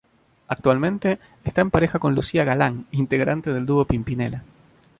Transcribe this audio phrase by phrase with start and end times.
[0.47, 4.41] Actualmente está en pareja con Lucía Galán, integrante del dúo Pimpinela.